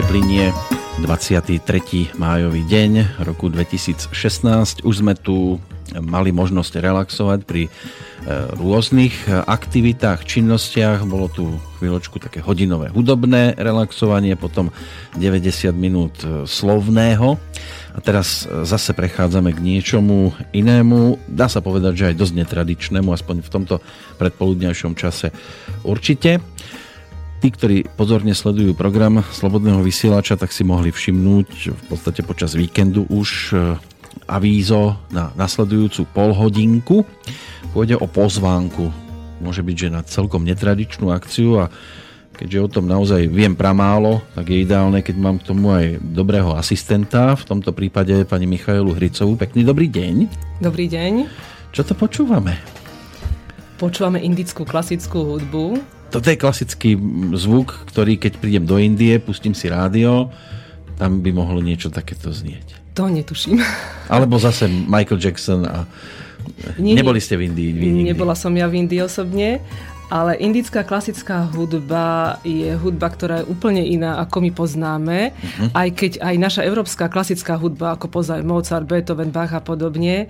[0.00, 0.44] stále nám ešte plinie
[1.04, 2.16] 23.
[2.16, 4.80] májový deň roku 2016.
[4.80, 5.60] Už sme tu
[5.92, 7.70] mali možnosť relaxovať pri e,
[8.56, 11.04] rôznych aktivitách, činnostiach.
[11.04, 14.72] Bolo tu chvíľočku také hodinové hudobné relaxovanie, potom
[15.20, 17.36] 90 minút e, slovného.
[17.92, 21.20] A teraz e, zase prechádzame k niečomu inému.
[21.28, 23.76] Dá sa povedať, že aj dosť netradičnému, aspoň v tomto
[24.16, 25.28] predpoludňajšom čase
[25.84, 26.40] určite.
[27.40, 33.08] Tí, ktorí pozorne sledujú program Slobodného vysielača, tak si mohli všimnúť v podstate počas víkendu
[33.08, 33.80] už e,
[34.28, 37.08] avízo na nasledujúcu polhodinku.
[37.72, 38.92] Pôjde o pozvánku.
[39.40, 41.72] Môže byť, že na celkom netradičnú akciu a
[42.36, 46.52] keďže o tom naozaj viem pramálo, tak je ideálne, keď mám k tomu aj dobrého
[46.52, 49.40] asistenta, v tomto prípade pani Michailu Hricovú.
[49.40, 50.28] Pekný dobrý deň.
[50.60, 51.24] Dobrý deň.
[51.72, 52.60] Čo to počúvame?
[53.80, 56.98] Počúvame indickú klasickú hudbu toto je klasický
[57.38, 60.28] zvuk, ktorý keď prídem do Indie, pustím si rádio,
[60.98, 62.92] tam by mohlo niečo takéto znieť.
[62.98, 63.62] To netuším.
[64.12, 65.86] Alebo zase Michael Jackson a...
[66.76, 67.70] Nie, Neboli ste v Indii?
[67.72, 68.10] Vy nikdy.
[68.12, 69.62] Nebola som ja v Indii osobne,
[70.10, 75.30] ale indická klasická hudba je hudba, ktorá je úplne iná, ako my poznáme.
[75.30, 75.70] Uh-huh.
[75.70, 80.26] Aj keď aj naša európska klasická hudba, ako poznáme Mozart, Beethoven, Bach a podobne,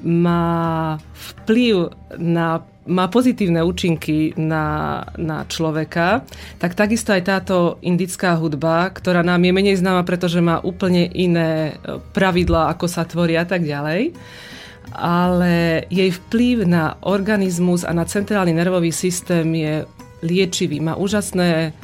[0.00, 6.24] má vplyv na má pozitívne účinky na, na človeka,
[6.56, 11.76] tak takisto aj táto indická hudba, ktorá nám je menej známa, pretože má úplne iné
[11.76, 14.16] e, pravidlá, ako sa tvorí a tak ďalej,
[14.96, 19.74] ale jej vplyv na organizmus a na centrálny nervový systém je
[20.24, 20.80] liečivý.
[20.80, 21.76] Má úžasné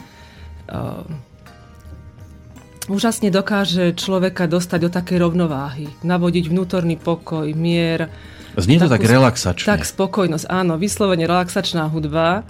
[0.73, 1.05] uh,
[2.89, 8.13] úžasne dokáže človeka dostať do takej rovnováhy, navodiť vnútorný pokoj, mier,
[8.55, 9.67] Znie to tak relaxačne.
[9.67, 12.47] Tak spokojnosť, áno, vyslovene relaxačná hudba.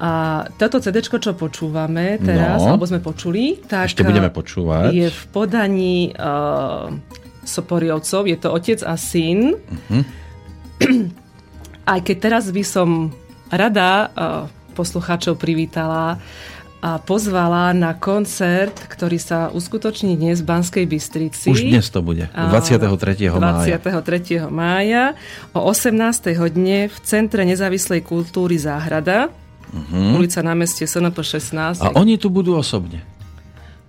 [0.00, 4.96] A toto CD, čo počúvame teraz, no, alebo sme počuli, tak ešte budeme počúvať.
[4.96, 6.88] je v podaní uh,
[7.44, 9.60] Soporiovcov, je to otec a syn.
[9.60, 10.02] Uh-huh.
[11.92, 13.12] Aj keď teraz by som
[13.52, 16.16] rada uh, poslucháčov privítala
[16.80, 21.52] a pozvala na koncert, ktorý sa uskutoční dnes v Banskej Bystrici.
[21.52, 23.28] Už dnes to bude, 23.
[23.36, 23.76] mája.
[23.76, 24.48] 23.
[24.48, 25.12] mája
[25.52, 25.92] o 18.
[26.40, 30.16] hodine v Centre nezávislej kultúry Záhrada, uh-huh.
[30.16, 31.84] ulica na meste SNP 16.
[31.84, 33.04] A oni tu budú osobne?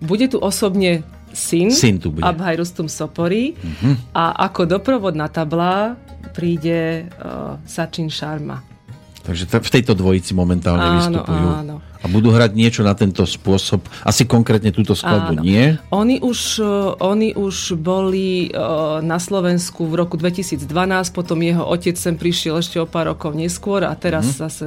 [0.04, 2.28] Bude tu osobne syn, syn tu bude.
[2.28, 4.12] Abhaj Rustum Sopori uh-huh.
[4.12, 5.96] a ako doprovodná tabla
[6.36, 8.71] príde uh, Sačin Sharma.
[9.22, 11.48] Takže v tejto dvojici momentálne áno, vystupujú.
[11.62, 11.76] Áno.
[12.02, 13.86] A budú hrať niečo na tento spôsob?
[14.02, 15.46] Asi konkrétne túto skladbu áno.
[15.46, 15.78] nie?
[15.94, 18.58] Oni už, e, oni už boli e,
[19.06, 20.66] na Slovensku v roku 2012,
[21.14, 24.38] potom jeho otec sem prišiel ešte o pár rokov neskôr a teraz hmm.
[24.42, 24.66] zase...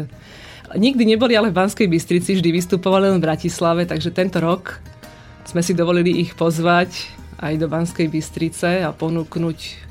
[0.75, 4.79] Nikdy neboli ale v Banskej Bystrici, vždy vystupovali len v Bratislave, takže tento rok
[5.47, 9.84] sme si dovolili ich pozvať aj do Banskej Bystrice a ponúknuť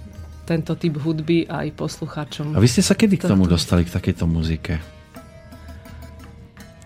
[0.43, 2.55] tento typ hudby aj poslucháčom.
[2.55, 4.79] A vy ste sa kedy k tomu dostali, k takejto muzike?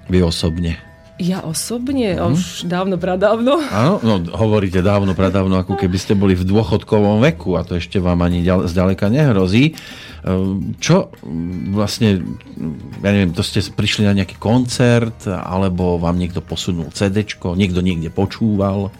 [0.07, 0.87] Vy osobne?
[1.17, 2.13] Ja osobne?
[2.13, 2.37] Mm.
[2.37, 3.57] Už dávno, pradávno.
[3.73, 7.97] Áno, no hovoríte dávno, pradávno, ako keby ste boli v dôchodkovom veku a to ešte
[7.97, 9.73] vám ani ďal, zďaleka nehrozí.
[10.21, 11.09] Ehm, čo
[11.73, 12.21] vlastne,
[13.01, 17.25] ja neviem, to ste prišli na nejaký koncert alebo vám niekto posunul CD,
[17.57, 18.93] niekto niekde počúval?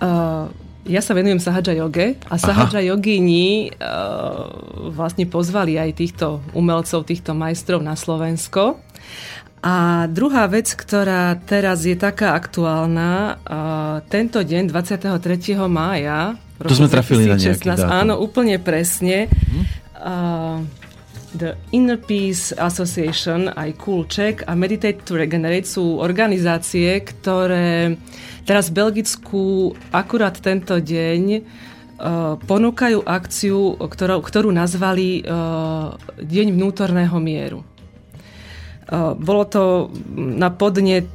[0.00, 0.48] Uh,
[0.88, 4.48] ja sa venujem Sahadža joge a Sahadža jogini uh,
[4.90, 8.80] vlastne pozvali aj týchto umelcov, týchto majstrov na Slovensko.
[9.58, 15.12] A druhá vec, ktorá teraz je taká aktuálna, uh, tento deň, 23.
[15.68, 17.90] mája, to sme trafili 2016, na nejaký dátum.
[17.94, 19.30] Áno, úplne presne.
[19.94, 20.66] Uh,
[21.36, 28.00] The Inner Peace Association, aj Cool Check a Meditate to Regenerate sú organizácie, ktoré
[28.48, 37.16] teraz v Belgicku akurát tento deň uh, ponúkajú akciu, ktorú, ktorú nazvali uh, Deň vnútorného
[37.20, 37.60] mieru.
[38.88, 41.12] Uh, bolo to na podnet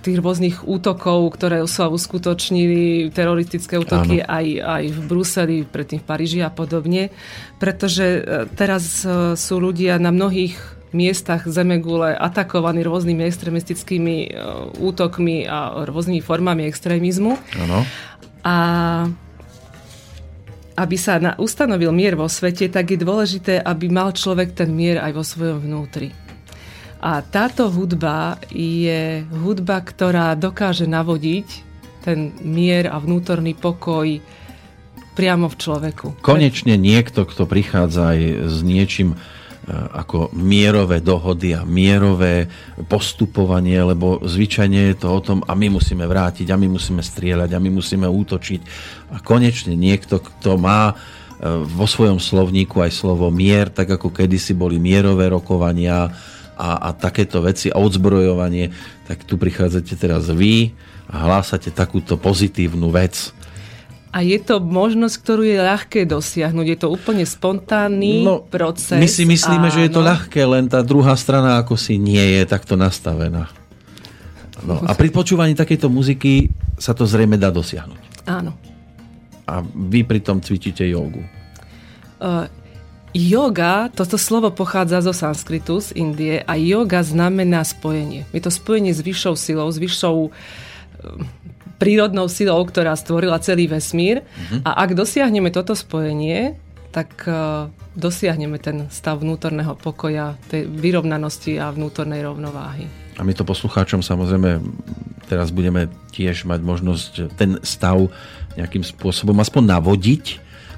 [0.00, 6.40] tých rôznych útokov, ktoré sa uskutočnili, teroristické útoky aj, aj v Bruseli, predtým v Paríži
[6.40, 7.12] a podobne.
[7.60, 8.20] Pretože e,
[8.56, 10.56] teraz e, sú ľudia na mnohých
[10.92, 14.28] miestach Zemegule atakovaní rôznymi extremistickými e,
[14.80, 17.36] útokmi a rôznymi formami extrémizmu.
[17.60, 17.84] Ano.
[18.44, 18.56] A
[20.72, 25.04] aby sa na, ustanovil mier vo svete, tak je dôležité, aby mal človek ten mier
[25.04, 26.21] aj vo svojom vnútri.
[27.02, 31.48] A táto hudba je hudba, ktorá dokáže navodiť
[32.06, 34.22] ten mier a vnútorný pokoj
[35.18, 36.06] priamo v človeku.
[36.22, 39.18] Konečne niekto, kto prichádza aj s niečím
[39.70, 42.50] ako mierové dohody a mierové
[42.90, 47.50] postupovanie, lebo zvyčajne je to o tom a my musíme vrátiť a my musíme strieľať
[47.54, 48.60] a my musíme útočiť.
[49.14, 50.94] A konečne niekto, kto má e,
[51.62, 56.10] vo svojom slovníku aj slovo mier, tak ako kedysi boli mierové rokovania
[56.56, 58.70] a, a takéto veci a odzbrojovanie,
[59.08, 60.72] tak tu prichádzate teraz vy
[61.08, 63.32] a hlásate takúto pozitívnu vec
[64.12, 66.66] a je to možnosť, ktorú je ľahké dosiahnuť.
[66.68, 69.00] Je to úplne spontánny no, proces.
[69.00, 69.74] My si myslíme, áno.
[69.74, 73.48] že je to ľahké, len tá druhá strana ako si nie je takto nastavená.
[74.68, 78.28] No, a pri počúvaní takejto muziky sa to zrejme dá dosiahnuť.
[78.28, 78.52] Áno.
[79.48, 81.24] A vy pritom cvičíte jogu.
[82.20, 82.46] Uh,
[83.12, 88.24] yoga, toto slovo pochádza zo sanskritu, z Indie a yoga znamená spojenie.
[88.32, 90.32] Je to spojenie s vyššou silou, s vyššou
[91.76, 94.22] prírodnou silou, ktorá stvorila celý vesmír.
[94.22, 94.62] Uh-huh.
[94.62, 96.54] A ak dosiahneme toto spojenie,
[96.94, 102.86] tak uh, dosiahneme ten stav vnútorného pokoja, tej vyrovnanosti a vnútornej rovnováhy.
[103.18, 104.62] A my to poslucháčom samozrejme
[105.26, 108.08] teraz budeme tiež mať možnosť ten stav
[108.56, 110.24] nejakým spôsobom aspoň navodiť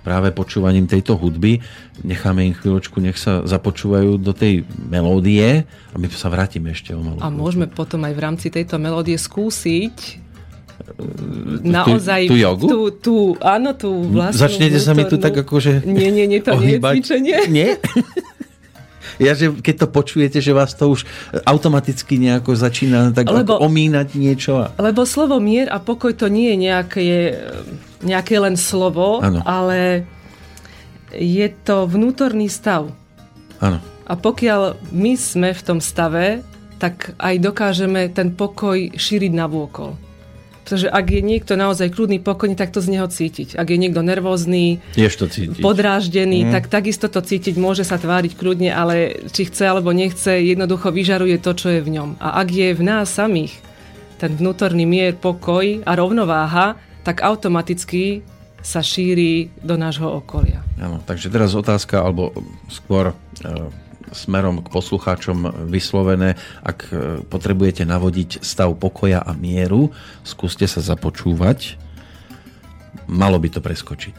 [0.04, 1.64] práve počúvaním tejto hudby.
[2.04, 7.00] Necháme im chvíľočku, nech sa započúvajú do tej melódie a my sa vrátime ešte o
[7.00, 7.18] malú.
[7.24, 10.20] A môžeme potom aj v rámci tejto melódie skúsiť
[11.64, 12.66] naozaj tú, tú jogu?
[12.68, 14.86] Tú, tú, áno, tú vlastnú Začnete vnútornú...
[14.86, 16.68] sa mi tu tak akože Nie, nie, nie, to ohýbať.
[16.68, 17.36] nie je cvičenie.
[17.48, 17.70] Nie?
[19.22, 21.06] Ja, že keď to počujete, že vás to už
[21.46, 24.64] automaticky nejako začína tak lebo, omínať niečo.
[24.64, 24.66] A...
[24.80, 27.02] Lebo slovo mier a pokoj to nie je nejaké,
[28.02, 29.40] nejaké len slovo, ano.
[29.46, 30.08] ale
[31.14, 32.90] je to vnútorný stav.
[33.62, 33.78] Áno.
[34.04, 36.44] A pokiaľ my sme v tom stave,
[36.76, 39.96] tak aj dokážeme ten pokoj šíriť na vôkol.
[40.64, 43.60] Pretože ak je niekto naozaj kľudný, pokojný, tak to z neho cítiť.
[43.60, 45.60] Ak je niekto nervózny, to cítiť.
[45.60, 46.52] podráždený, mm.
[46.56, 51.36] tak takisto to cítiť, môže sa tváriť kľudne, ale či chce alebo nechce, jednoducho vyžaruje
[51.36, 52.16] to, čo je v ňom.
[52.16, 53.52] A ak je v nás samých
[54.16, 58.24] ten vnútorný mier, pokoj a rovnováha, tak automaticky
[58.64, 60.64] sa šíri do nášho okolia.
[60.80, 62.32] Áno, takže teraz otázka, alebo
[62.72, 63.14] skôr e,
[64.12, 66.36] smerom k poslucháčom vyslovené.
[66.60, 69.94] Ak e, potrebujete navodiť stav pokoja a mieru,
[70.26, 71.80] skúste sa započúvať.
[73.08, 74.16] Malo by to preskočiť.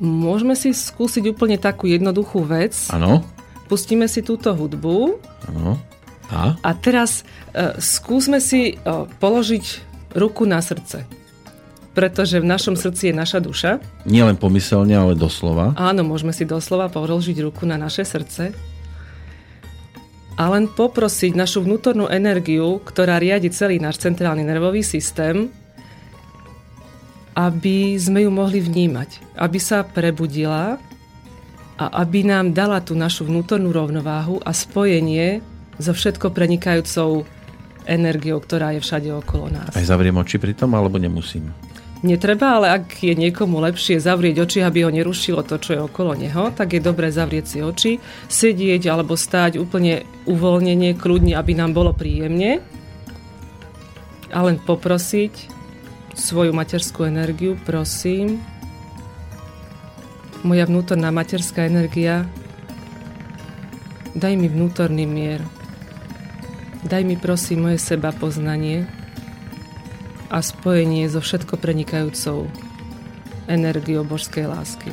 [0.00, 2.76] Môžeme si skúsiť úplne takú jednoduchú vec.
[2.92, 3.24] Áno.
[3.66, 5.16] Pustíme si túto hudbu.
[5.48, 5.80] Áno.
[6.28, 6.58] A?
[6.60, 7.22] A teraz
[7.54, 9.64] uh, skúsme si uh, položiť
[10.18, 11.06] ruku na srdce
[11.96, 13.80] pretože v našom srdci je naša duša.
[14.04, 15.72] Nie len pomyselne, ale doslova.
[15.80, 18.52] Áno, môžeme si doslova položiť ruku na naše srdce
[20.36, 25.48] a len poprosiť našu vnútornú energiu, ktorá riadi celý náš centrálny nervový systém,
[27.32, 30.76] aby sme ju mohli vnímať, aby sa prebudila
[31.80, 35.40] a aby nám dala tú našu vnútornú rovnováhu a spojenie
[35.80, 37.24] so všetko prenikajúcou
[37.88, 39.72] energiou, ktorá je všade okolo nás.
[39.72, 41.52] Aj zavriem oči pri tom, alebo nemusím?
[42.04, 46.12] Netreba, ale ak je niekomu lepšie zavrieť oči, aby ho nerušilo to, čo je okolo
[46.12, 47.92] neho, tak je dobré zavrieť si oči,
[48.28, 52.60] sedieť alebo stáť úplne uvoľnenie, kľudne, aby nám bolo príjemne
[54.28, 55.48] a len poprosiť
[56.12, 58.44] svoju materskú energiu, prosím.
[60.44, 62.28] Moja vnútorná materská energia,
[64.12, 65.40] daj mi vnútorný mier.
[66.84, 68.84] Daj mi prosím moje seba poznanie
[70.30, 72.50] a spojenie so všetko prenikajúcou
[73.46, 74.90] energiou božskej lásky.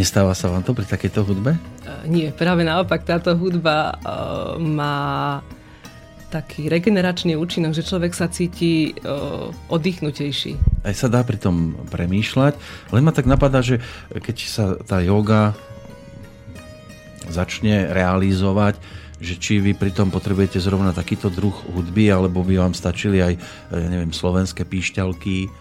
[0.00, 1.60] Nestáva sa vám to pri takejto hudbe?
[2.08, 5.44] Nie, práve naopak táto hudba uh, má
[6.32, 10.56] taký regeneračný účinok, že človek sa cíti uh, oddychnutejší.
[10.88, 12.56] Aj sa dá pri tom premýšľať,
[12.96, 15.52] len ma tak napadá, že keď sa tá yoga
[17.28, 18.80] začne realizovať,
[19.20, 23.36] že či vy pritom potrebujete zrovna takýto druh hudby, alebo by vám stačili aj,
[23.68, 25.52] ja neviem, slovenské píšťalky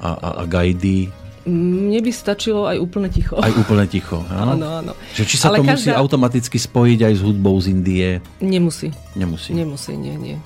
[0.00, 1.27] a, a, a gajdy.
[1.48, 3.40] Mne by stačilo aj úplne ticho.
[3.40, 4.60] Aj úplne ticho, áno?
[4.60, 4.92] Áno, áno.
[5.16, 5.74] Že či sa Ale to každá...
[5.74, 8.20] musí automaticky spojiť aj s hudbou z Indie?
[8.44, 8.92] Nemusí.
[9.16, 9.56] Nemusí.
[9.56, 10.36] Nemusí, nie, nie.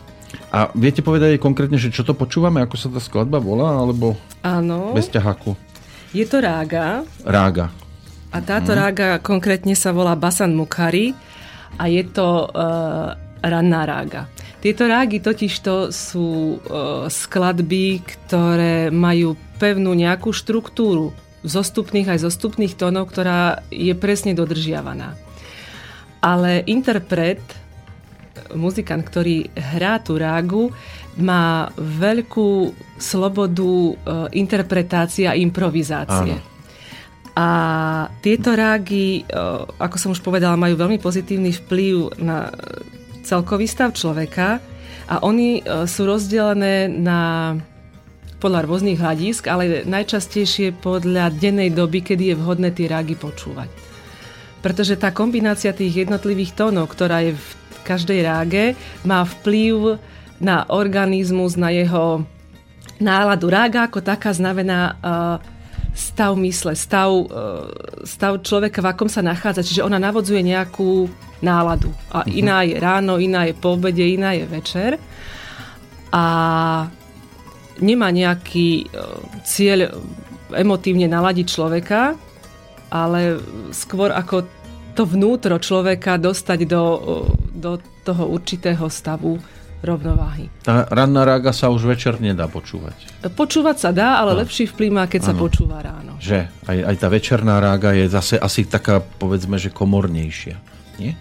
[0.53, 4.97] A viete povedať konkrétne, že čo to počúvame, ako sa tá skladba volá, alebo Áno.
[4.97, 5.59] bez ťahaku?
[6.13, 7.05] Je to rága.
[7.25, 7.73] Rága.
[8.33, 8.81] A táto hmm.
[8.81, 11.13] rága konkrétne sa volá Basan Mukari
[11.77, 14.31] a je to uh, ranná rága.
[14.63, 21.11] Tieto rágy totižto sú uh, skladby, ktoré majú pevnú nejakú štruktúru
[21.43, 25.19] zostupných aj zostupných tónov, ktorá je presne dodržiavaná.
[26.23, 27.43] Ale interpret,
[28.55, 30.71] muzikant, ktorý hrá tú rágu,
[31.19, 32.71] má veľkú
[33.03, 33.95] slobodu uh,
[34.31, 36.39] interpretácie a improvizácie.
[36.39, 36.51] Áno.
[37.33, 37.49] A
[38.21, 39.25] tieto rágy,
[39.81, 42.53] ako som už povedala, majú veľmi pozitívny vplyv na
[43.23, 44.59] celkový stav človeka
[45.07, 47.55] a oni sú rozdelené na
[48.43, 53.71] podľa rôznych hľadisk, ale najčastejšie podľa dennej doby, kedy je vhodné tie rágy počúvať.
[54.59, 57.49] Pretože tá kombinácia tých jednotlivých tónov, ktorá je v
[57.87, 58.65] každej ráge,
[59.07, 60.03] má vplyv
[60.43, 62.27] na organizmus, na jeho
[62.99, 63.47] náladu.
[63.47, 65.39] Rága ako taká znamená uh,
[65.95, 67.27] stav mysle, stav, e,
[68.09, 69.61] stav človeka, v akom sa nachádza.
[69.61, 71.05] Čiže ona navodzuje nejakú
[71.43, 71.91] náladu.
[72.15, 72.33] A uh-huh.
[72.33, 74.97] iná je ráno, iná je po obede, iná je večer.
[76.15, 76.25] A
[77.83, 78.85] nemá nejaký e,
[79.43, 79.91] cieľ
[80.55, 82.15] emotívne naladiť človeka,
[82.93, 83.41] ale
[83.73, 84.45] skôr ako
[84.93, 86.99] to vnútro človeka dostať do, e,
[87.57, 87.73] do
[88.05, 89.41] toho určitého stavu
[89.83, 90.47] rovnováhy.
[90.63, 92.95] Tá ranná rága sa už večer nedá počúvať.
[93.35, 94.47] Počúvať sa dá, ale no.
[94.47, 95.29] lepší vplyv má, keď ano.
[95.29, 96.13] sa počúva ráno.
[96.23, 100.57] Že aj, aj tá večerná rága je zase asi taká, povedzme, že komornejšia.
[101.03, 101.19] Nie?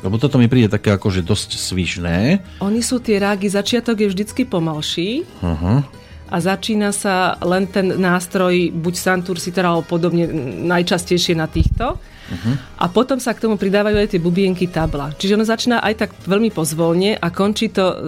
[0.00, 2.40] Lebo toto mi príde také akože dosť svižné.
[2.64, 5.28] Oni sú tie rágy, začiatok je vždycky pomalší.
[5.44, 5.84] Uh-huh
[6.30, 10.30] a začína sa len ten nástroj, buď Santur, Sitar alebo podobne,
[10.62, 11.98] najčastejšie na týchto.
[11.98, 12.54] Uh-huh.
[12.78, 15.10] A potom sa k tomu pridávajú aj tie bubienky tabla.
[15.18, 17.98] Čiže ono začína aj tak veľmi pozvolne a končí to uh,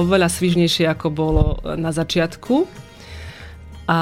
[0.00, 1.44] oveľa svižnejšie, ako bolo
[1.76, 2.64] na začiatku.
[3.88, 4.00] A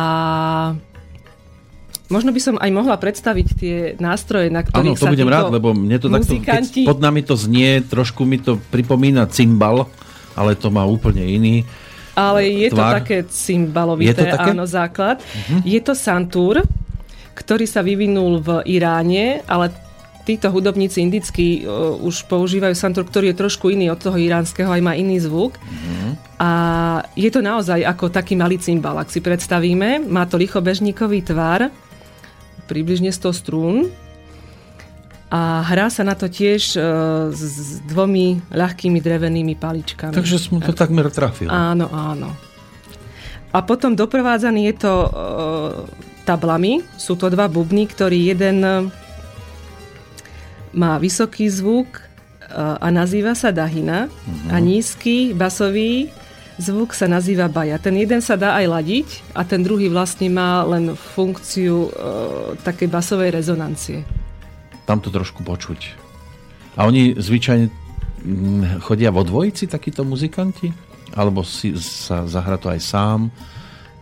[2.07, 5.51] Možno by som aj mohla predstaviť tie nástroje, na ktorých Áno, to sa budem rád,
[5.51, 6.87] lebo mne to muzikanti...
[6.87, 9.91] takto, pod nami to znie, trošku mi to pripomína cymbal,
[10.39, 11.67] ale to má úplne iný
[12.17, 12.81] ale je tvár.
[12.81, 14.51] to také cymbalovité, je to také?
[14.57, 15.21] áno, základ.
[15.21, 15.61] Uh-huh.
[15.69, 16.65] Je to santur,
[17.37, 19.69] ktorý sa vyvinul v Iráne, ale
[20.25, 24.83] títo hudobníci indickí uh, už používajú santur, ktorý je trošku iný od toho iránskeho, aj
[24.83, 25.61] má iný zvuk.
[25.61, 26.17] Uh-huh.
[26.41, 26.51] A
[27.15, 30.09] je to naozaj ako taký malý cymbal, ak si predstavíme.
[30.09, 31.69] Má to lichobežníkový tvar,
[32.67, 33.77] približne 100 strún
[35.27, 36.81] a hrá sa na to tiež e,
[37.35, 40.15] s dvomi ľahkými drevenými paličkami.
[40.15, 41.51] Takže som to takmer trafil.
[41.51, 42.31] Áno, áno.
[43.51, 45.11] A potom doprevádzaný je to e,
[46.23, 46.87] tablami.
[46.95, 48.63] Sú to dva bubny, ktorý jeden
[50.77, 52.03] má vysoký zvuk e,
[52.55, 54.55] a nazýva sa dahina uh-huh.
[54.55, 56.15] a nízky basový
[56.57, 57.77] zvuk sa nazýva baja.
[57.77, 61.91] Ten jeden sa dá aj ladiť a ten druhý vlastne má len funkciu e,
[62.65, 64.05] takej basovej rezonancie
[64.87, 65.99] tam to trošku počuť.
[66.79, 70.71] A oni zvyčajne mm, chodia vo dvojici takíto muzikanti?
[71.19, 73.21] Alebo si sa zahra to aj sám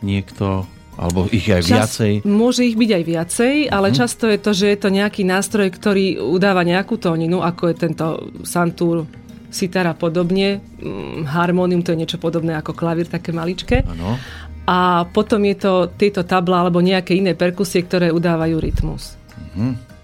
[0.04, 0.68] niekto?
[0.94, 2.12] Alebo ich aj Čas, viacej?
[2.22, 3.98] Môže ich byť aj viacej, ale uh-huh.
[3.98, 8.06] často je to, že je to nejaký nástroj, ktorý udáva nejakú tóninu, ako je tento
[8.46, 9.02] Santur,
[9.54, 10.58] sitar a podobne.
[10.82, 13.86] Mm, harmónium to je niečo podobné ako klavír, také maličké.
[13.86, 14.18] Ano.
[14.66, 19.14] A potom je to tieto tabla alebo nejaké iné perkusie, ktoré udávajú rytmus.
[19.54, 19.94] Uh-huh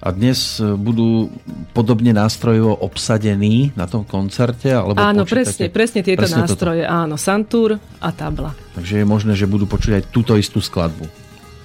[0.00, 1.28] a dnes e, budú
[1.76, 4.72] podobne nástrojovo obsadení na tom koncerte?
[4.72, 6.82] Alebo áno, presne, presne tieto presne nástroje.
[6.88, 6.96] Toto.
[7.04, 8.56] Áno, Santur a tabla.
[8.72, 11.04] Takže je možné, že budú počuť aj túto istú skladbu.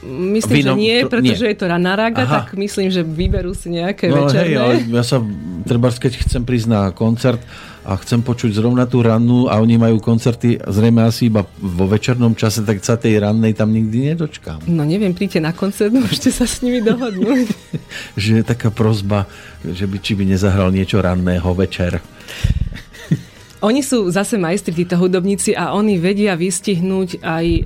[0.06, 1.52] Myslím, Vino, že nie, pretože nie.
[1.52, 2.34] je to raná raga, Aha.
[2.46, 4.54] tak myslím, že vyberú si nejaké no, večerné.
[4.54, 5.18] Hej, ale ja sa,
[5.66, 7.42] treba, keď chcem prísť na koncert,
[7.86, 12.34] a chcem počuť zrovna tú rannú a oni majú koncerty zrejme asi iba vo večernom
[12.34, 14.66] čase, tak sa tej rannej tam nikdy nedočkám.
[14.66, 17.46] No neviem, príďte na koncert, môžete sa s nimi dohodnúť.
[18.22, 19.30] že je taká prozba,
[19.62, 22.02] že by, či by nezahral niečo ranného večer.
[23.64, 27.46] Oni sú zase majstri, títo hudobníci a oni vedia vystihnúť aj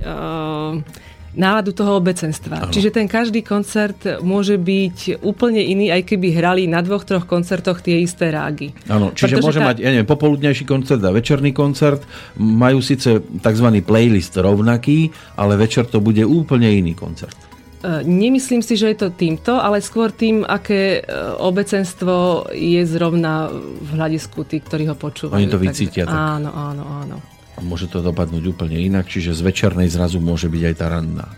[1.34, 2.66] náladu toho obecenstva.
[2.66, 2.72] Ano.
[2.74, 7.82] Čiže ten každý koncert môže byť úplne iný, aj keby hrali na dvoch, troch koncertoch
[7.82, 8.74] tie isté rágy.
[8.90, 9.66] Áno, čiže Pretože môže tá...
[9.70, 12.02] mať, ja neviem, popoludnejší koncert a večerný koncert.
[12.38, 13.66] Majú síce tzv.
[13.86, 17.50] playlist rovnaký, ale večer to bude úplne iný koncert.
[17.80, 21.02] E, nemyslím si, že je to týmto, ale skôr tým, aké e,
[21.40, 25.38] obecenstvo je zrovna v hľadisku tých, ktorí ho počúvajú.
[25.38, 26.04] Oni to vycítia.
[26.04, 26.12] Tak...
[26.12, 27.16] Áno, áno, áno.
[27.60, 31.28] A môže to dopadnúť úplne inak, čiže z večernej zrazu môže byť aj tá ranná.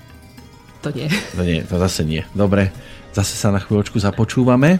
[0.86, 1.10] To nie.
[1.34, 2.22] To nie, to zase nie.
[2.30, 2.70] Dobre,
[3.10, 4.78] zase sa na chvíľočku započúvame.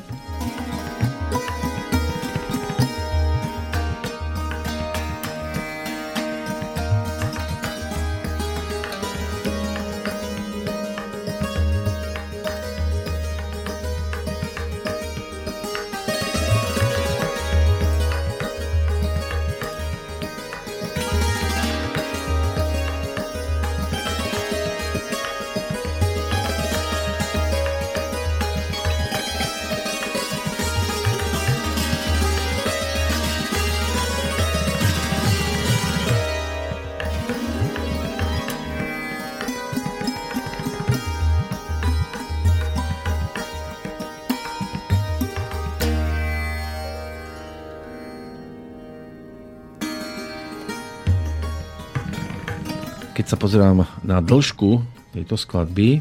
[53.43, 54.79] Pozerám na dĺžku
[55.11, 55.99] tejto skladby,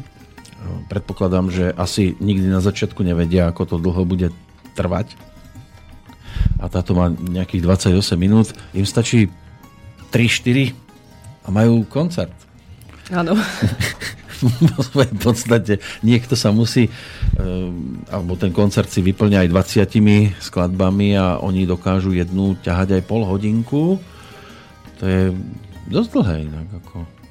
[0.86, 4.28] predpokladám, že asi nikdy na začiatku nevedia, ako to dlho bude
[4.78, 5.14] trvať.
[6.62, 8.54] A táto má nejakých 28 minút.
[8.72, 9.28] Im stačí
[10.14, 10.72] 3-4
[11.44, 12.32] a majú koncert.
[13.10, 13.34] Áno.
[14.42, 17.68] v svojej podstate niekto sa musí, eh,
[18.10, 23.22] alebo ten koncert si vyplňa aj 20 skladbami a oni dokážu jednu ťahať aj pol
[23.22, 24.02] hodinku.
[24.98, 25.34] To je
[25.90, 26.66] dosť dlhé inak.
[26.82, 27.21] Ako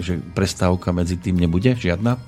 [0.00, 2.18] že prestávka medzi tým nebude žiadna?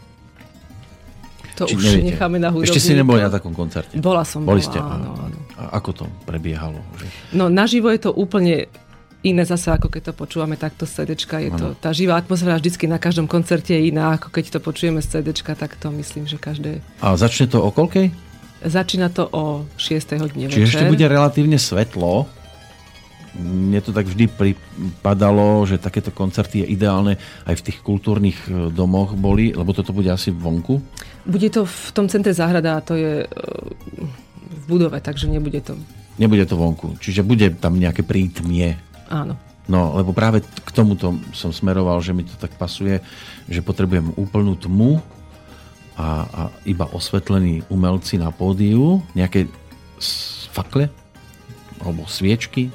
[1.58, 2.06] To Či už neviete?
[2.14, 2.70] necháme na hudobníka.
[2.70, 3.98] Ešte si neboli na takom koncerte?
[3.98, 4.46] Bola som.
[4.46, 4.78] Boli bola, ste?
[4.78, 5.38] Áno, áno.
[5.58, 6.78] A ako to prebiehalo?
[6.94, 7.06] Že...
[7.34, 8.70] No naživo je to úplne
[9.26, 11.18] iné zase, ako keď to počúvame takto z CD.
[11.18, 15.02] Je to, tá živá atmosféra vždycky na každom koncerte je iná, ako keď to počujeme
[15.02, 16.78] z CD, tak to myslím, že každé...
[17.02, 18.14] A začne to o koľkej?
[18.62, 20.22] Začína to o 6.
[20.22, 20.70] hodine Čiže večer.
[20.70, 22.26] ešte bude relatívne svetlo
[23.38, 27.14] mne to tak vždy pripadalo, že takéto koncerty je ideálne
[27.46, 30.82] aj v tých kultúrnych e, domoch boli, lebo toto bude asi vonku?
[31.22, 33.28] Bude to v tom centre záhrada a to je e,
[34.48, 35.78] v budove, takže nebude to...
[36.18, 38.74] Nebude to vonku, čiže bude tam nejaké prítmie.
[39.06, 39.38] Áno.
[39.70, 43.04] No, lebo práve k tomuto som smeroval, že mi to tak pasuje,
[43.46, 44.98] že potrebujem úplnú tmu
[45.94, 49.46] a, a iba osvetlení umelci na pódiu, nejaké
[50.50, 50.90] fakle
[51.78, 52.72] alebo sviečky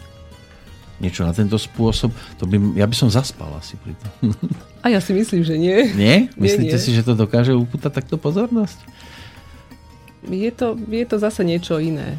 [1.03, 4.31] niečo na tento spôsob, to by, ja by som zaspal asi pri tom.
[4.83, 5.91] A ja si myslím, že nie.
[5.91, 6.31] Nie?
[6.39, 6.85] Myslíte nie, nie.
[6.87, 8.79] si, že to dokáže upútať takto pozornosť?
[10.31, 12.15] Je to, je to zase niečo iné.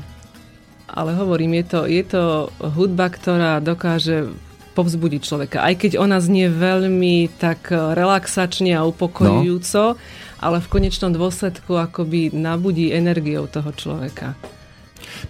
[0.85, 2.23] Ale hovorím, je to, je to
[2.61, 4.29] hudba, ktorá dokáže
[4.77, 5.65] povzbudiť človeka.
[5.65, 9.99] Aj keď ona znie veľmi tak relaxačne a upokojujúco, no.
[10.43, 14.35] ale v konečnom dôsledku akoby nabudí energiou toho človeka.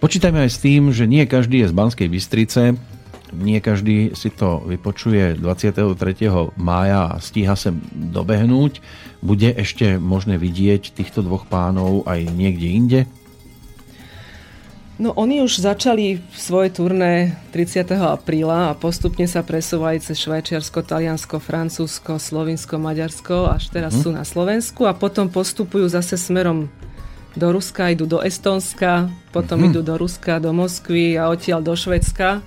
[0.01, 2.75] Počítajme aj s tým, že nie každý je z Banskej Bystrice,
[3.37, 6.55] nie každý si to vypočuje 23.
[6.55, 8.79] mája a stíha sem dobehnúť.
[9.25, 13.01] Bude ešte možné vidieť týchto dvoch pánov aj niekde inde?
[14.95, 17.99] No oni už začali svoje turné 30.
[17.99, 24.03] apríla a postupne sa presúvajú cez Švajčiarsko, Taliansko, Francúzsko, Slovinsko, Maďarsko, až teraz hmm.
[24.07, 26.71] sú na Slovensku a potom postupujú zase smerom
[27.35, 29.69] do Ruska, idú do Estonska, potom hmm.
[29.75, 32.39] idú do Ruska, do Moskvy a odtiaľ do Švedska.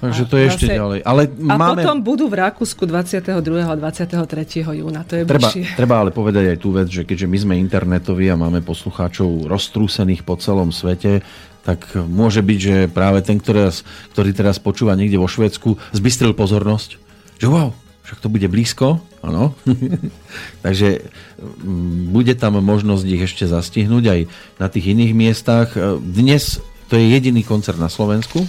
[0.00, 1.04] Takže to je ešte ďalej.
[1.04, 1.84] Ale a máme...
[1.84, 3.36] potom budú v Rakúsku 22.
[3.60, 4.16] a 23.
[4.64, 5.04] júna.
[5.04, 8.40] To je treba, treba ale povedať aj tú vec, že keďže my sme internetoví a
[8.40, 11.20] máme poslucháčov roztrúsených po celom svete,
[11.60, 13.68] tak môže byť, že práve ten, ktorý,
[14.16, 16.96] ktorý teraz počúva niekde vo Švédsku, zbystril pozornosť,
[17.36, 17.76] že wow,
[18.08, 19.52] však to bude blízko, áno.
[20.64, 21.04] Takže
[21.60, 24.20] mm, bude tam možnosť ich ešte zastihnúť aj
[24.56, 25.76] na tých iných miestach.
[26.00, 28.42] Dnes to je jediný koncert na Slovensku.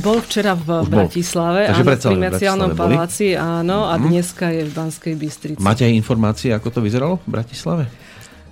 [0.00, 1.74] Bol včera v Už Bratislave, bol.
[1.74, 4.02] áno, v Primaciálnom paláci, áno, a mhm.
[4.06, 5.60] dneska je v Banskej Bystrici.
[5.60, 7.84] Máte aj informácie, ako to vyzeralo v Bratislave?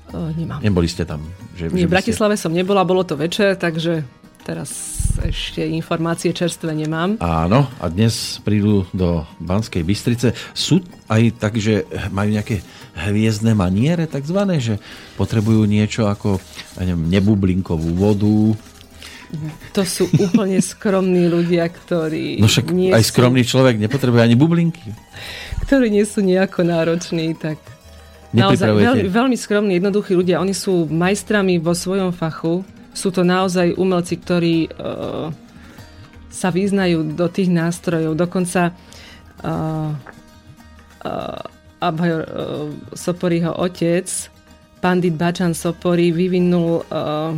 [0.09, 0.65] O, nemám.
[0.65, 1.21] Neboli ste tam?
[1.53, 2.49] Že, Nie, že v Bratislave ste...
[2.49, 4.03] som nebola, bolo to večer, takže
[4.41, 4.73] teraz
[5.21, 7.21] ešte informácie čerstvé nemám.
[7.21, 10.33] Áno, a dnes prídu do Banskej Bystrice.
[10.57, 10.81] Sú
[11.13, 12.65] aj tak, že majú nejaké
[12.97, 14.81] hviezdne maniere, takzvané, že
[15.21, 16.41] potrebujú niečo ako
[16.81, 18.57] neviem, nebublinkovú vodu,
[19.77, 22.41] To sú úplne skromní ľudia, ktorí...
[22.41, 24.89] No však nie aj skromný sú, človek nepotrebuje ani bublinky.
[25.69, 27.61] Ktorí nie sú nejako nároční, tak...
[28.29, 30.45] Naozaj veľmi, veľmi skromní, jednoduchí ľudia.
[30.45, 32.61] Oni sú majstrami vo svojom fachu.
[32.93, 35.33] Sú to naozaj umelci, ktorí uh,
[36.29, 38.21] sa vyznajú do tých nástrojov.
[38.21, 39.97] Dokonca uh,
[41.09, 44.05] uh, Abhajor uh, Soporiho otec,
[44.85, 47.33] pandit Bačan Sopori, vyvinul uh,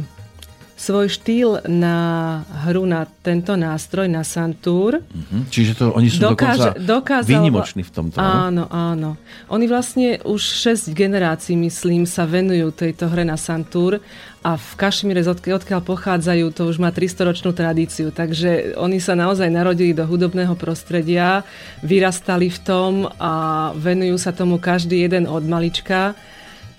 [0.80, 5.04] svoj štýl na hru na tento nástroj, na santúr.
[5.04, 5.44] Uh-huh.
[5.52, 8.16] Čiže to oni sú Dokáže, dokonca dokázal, výnimoční v tomto.
[8.16, 9.20] Áno, áno.
[9.52, 14.00] Oni vlastne už 6 generácií, myslím, sa venujú tejto hre na santúr
[14.40, 18.08] a v Kašmíre, odkiaľ pochádzajú, to už má 300-ročnú tradíciu.
[18.08, 21.44] Takže oni sa naozaj narodili do hudobného prostredia,
[21.84, 26.16] vyrastali v tom a venujú sa tomu každý jeden od malička.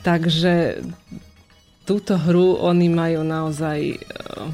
[0.01, 0.81] Takže
[1.91, 4.47] túto hru oni majú naozaj uh,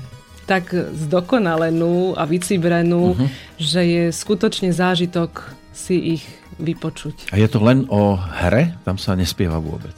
[0.49, 3.29] tak zdokonalenú a vycibrenú, uh-huh.
[3.61, 6.25] že je skutočne zážitok si ich
[6.57, 7.29] vypočuť.
[7.29, 8.73] A je to len o hre?
[8.81, 9.93] Tam sa nespieva vôbec?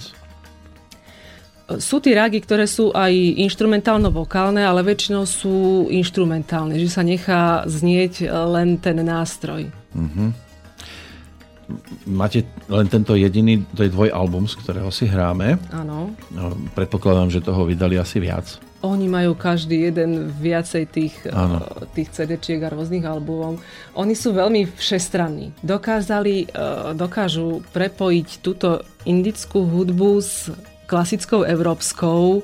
[1.79, 3.13] Sú tie rágy, ktoré sú aj
[3.45, 9.71] instrumentálno-vokálne, ale väčšinou sú instrumentálne, že sa nechá znieť len ten nástroj.
[9.95, 10.48] Uh-huh
[12.05, 15.61] máte len tento jediný, to je album, z ktorého si hráme.
[15.69, 16.13] Áno.
[16.33, 18.59] No, predpokladám, že toho vydali asi viac.
[18.79, 21.59] Oni majú každý jeden viacej tých, ano.
[21.59, 23.59] Eh, tých CD-čiek a rôznych albumov.
[23.99, 25.51] Oni sú veľmi všestranní.
[25.59, 26.49] Dokázali, eh,
[26.95, 30.47] dokážu prepojiť túto indickú hudbu s
[30.87, 32.41] klasickou európskou.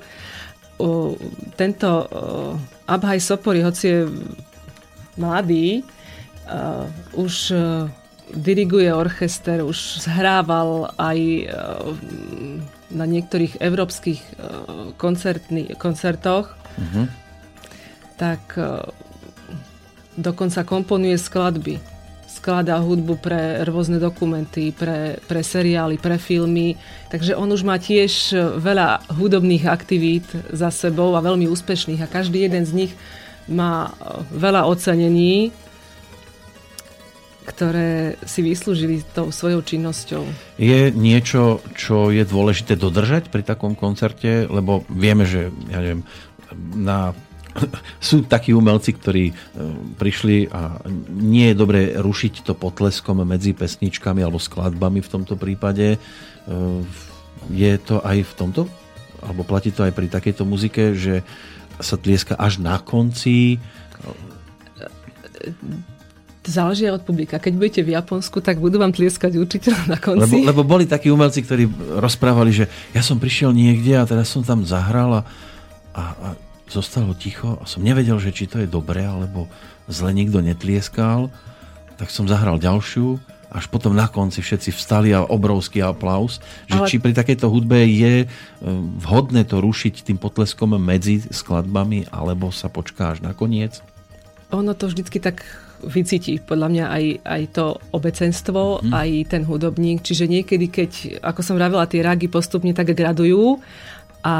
[1.55, 3.99] Tento eh, Abhaj Sopori, hoci je
[5.15, 5.81] mladý,
[7.15, 7.55] už
[8.33, 11.43] diriguje orchester, už zhrával aj e,
[12.89, 14.31] na niektorých európskych e,
[15.77, 17.05] koncertoch, uh-huh.
[18.17, 18.89] tak e,
[20.17, 21.77] dokonca komponuje skladby.
[22.25, 26.77] Skladá hudbu pre rôzne dokumenty, pre, pre seriály, pre filmy.
[27.09, 32.03] Takže on už má tiež veľa hudobných aktivít za sebou a veľmi úspešných.
[32.05, 32.91] A každý jeden z nich
[33.49, 33.93] má
[34.29, 35.55] veľa ocenení
[37.45, 40.25] ktoré si vyslúžili tou svojou činnosťou.
[40.57, 44.49] Je niečo, čo je dôležité dodržať pri takom koncerte?
[44.49, 46.01] Lebo vieme, že ja neviem,
[46.73, 47.13] na
[48.03, 49.33] sú takí umelci, ktorí e,
[49.95, 50.81] prišli a
[51.15, 55.95] nie je dobré rušiť to potleskom medzi pesničkami alebo skladbami v tomto prípade.
[55.95, 55.97] E,
[57.53, 58.61] je to aj v tomto?
[59.23, 61.21] Alebo platí to aj pri takejto muzike, že
[61.79, 63.59] sa tlieska až na konci?
[66.47, 67.41] Záleží od publika.
[67.41, 70.45] Keď budete v Japonsku, tak budú vám tlieskať určite na konci.
[70.45, 71.67] Lebo, lebo boli takí umelci, ktorí
[71.99, 75.21] rozprávali, že ja som prišiel niekde a teraz som tam zahral a,
[75.93, 76.27] a, a
[76.69, 79.49] zostalo ticho a som nevedel, že či to je dobré, alebo
[79.85, 81.29] zle nikto netlieskal.
[81.95, 86.43] Tak som zahral ďalšiu až potom na konci všetci vstali a obrovský aplaus.
[86.67, 86.87] Že Ale...
[86.91, 88.27] či pri takejto hudbe je e,
[88.99, 93.79] vhodné to rušiť tým potleskom medzi skladbami, alebo sa počká až na koniec?
[94.51, 95.47] Ono to vždycky tak
[95.83, 98.91] vycíti podľa mňa aj, aj to obecenstvo, hmm.
[98.93, 100.05] aj ten hudobník.
[100.05, 103.59] Čiže niekedy, keď, ako som vravila, tie ragy postupne tak gradujú
[104.23, 104.35] a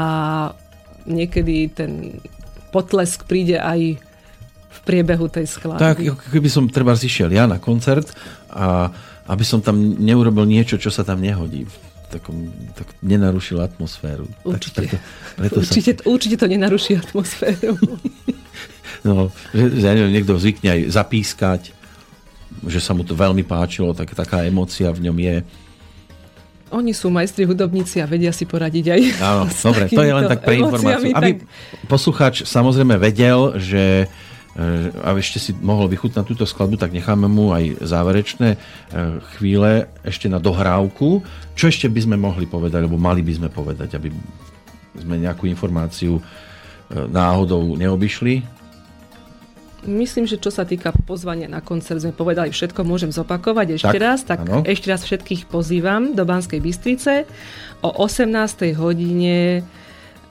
[1.06, 2.22] niekedy ten
[2.74, 4.00] potlesk príde aj
[4.66, 5.80] v priebehu tej skladby.
[5.80, 5.96] Tak,
[6.30, 8.10] keby som treba zišiel ja na koncert
[8.52, 8.90] a
[9.26, 11.66] aby som tam neurobil niečo, čo sa tam nehodí
[12.06, 14.30] takom, tak nenarušil atmosféru.
[14.46, 14.86] Určite.
[14.86, 14.98] Tak preto,
[15.34, 16.06] preto určite, sa...
[16.06, 17.74] určite to nenaruší atmosféru.
[19.02, 21.60] No, že, že neviem, niekto zvykne aj zapískať,
[22.64, 25.36] že sa mu to veľmi páčilo, tak taká emocia v ňom je.
[26.74, 30.42] Oni sú majstri hudobníci a vedia si poradiť aj Áno, dobre, to je len tak
[30.42, 31.14] pre informáciu.
[31.14, 31.46] Aby tak...
[31.86, 34.10] poslucháč samozrejme vedel, že
[34.58, 34.66] e,
[34.98, 38.58] a ešte si mohol vychutnať túto skladbu, tak necháme mu aj záverečné e,
[39.38, 41.22] chvíle ešte na dohrávku.
[41.54, 44.10] Čo ešte by sme mohli povedať, alebo mali by sme povedať, aby
[44.98, 46.22] sme nejakú informáciu e,
[46.98, 48.56] náhodou neobyšli?
[49.86, 54.02] Myslím, že čo sa týka pozvania na koncert, sme povedali všetko, môžem zopakovať ešte tak,
[54.02, 54.20] raz.
[54.26, 54.66] Tak ano.
[54.66, 57.24] ešte raz všetkých pozývam do Banskej Bystrice
[57.80, 58.74] o 18.
[58.74, 59.62] hodine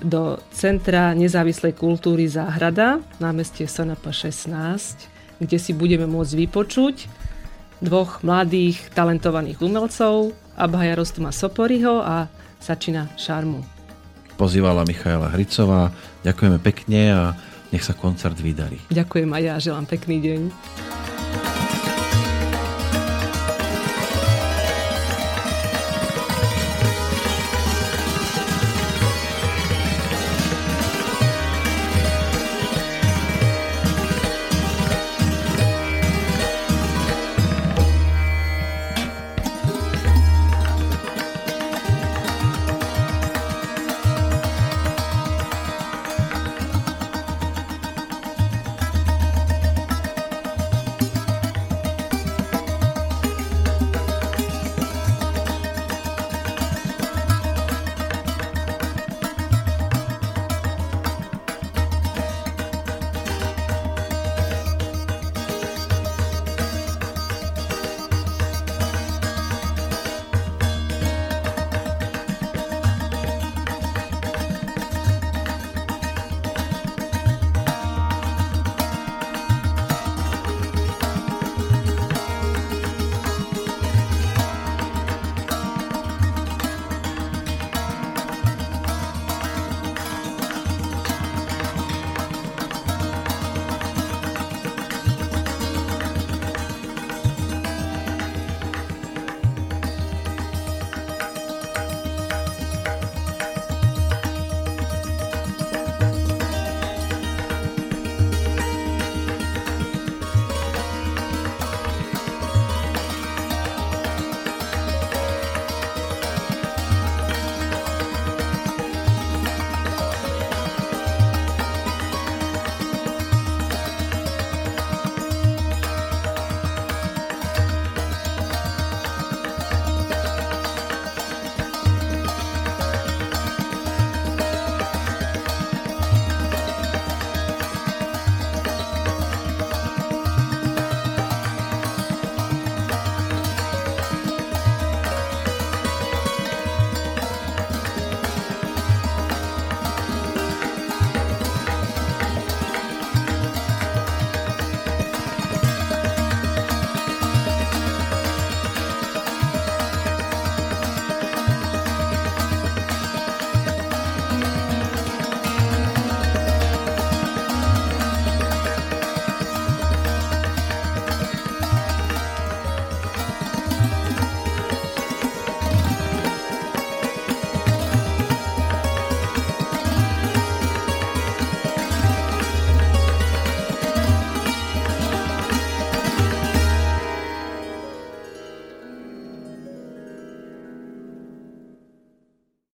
[0.03, 6.95] do Centra nezávislej kultúry Záhrada, námestie SNP 16, kde si budeme môcť vypočuť
[7.79, 13.59] dvoch mladých talentovaných umelcov, Abhaja Rostuma Soporiho a Sačina Šarmu.
[14.35, 15.91] Pozývala Michaela Hricová.
[16.27, 17.23] Ďakujeme pekne a
[17.73, 18.77] nech sa koncert vydarí.
[18.91, 20.41] Ďakujem a ja želám pekný deň.